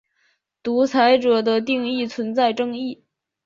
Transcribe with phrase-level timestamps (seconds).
[0.63, 3.03] 独裁者的定义存在争议。